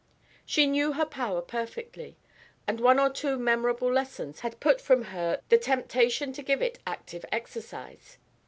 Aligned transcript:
She 0.47 0.65
knew 0.65 0.93
her 0.93 1.05
power 1.05 1.43
perfectly, 1.43 2.17
and 2.65 2.77
after 2.79 2.83
one 2.83 2.97
or 2.99 3.11
two 3.11 3.37
memorable 3.37 3.93
lessons 3.93 4.39
had 4.39 4.59
put 4.59 4.81
from 4.81 5.03
her 5.13 5.43
the 5.49 5.59
temptation 5.59 6.33
to 6.33 6.41
give 6.41 6.63
it 6.63 6.79
active 6.87 7.23
exercise. 7.31 8.17